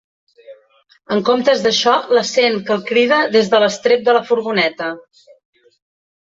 [1.15, 4.91] En comptes d'això la sent que el crida des de l'estrep de la furgoneta.